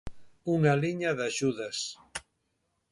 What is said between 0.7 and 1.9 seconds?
liña de axudas.